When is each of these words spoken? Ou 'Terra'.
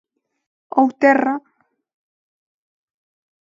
Ou 0.79 0.87
'Terra'. 0.99 1.41